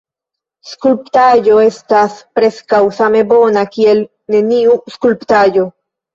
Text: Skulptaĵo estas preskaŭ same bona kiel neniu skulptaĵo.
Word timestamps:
Skulptaĵo 0.69 1.57
estas 1.65 2.15
preskaŭ 2.39 2.81
same 3.01 3.23
bona 3.35 3.67
kiel 3.77 4.03
neniu 4.37 4.77
skulptaĵo. 4.97 5.71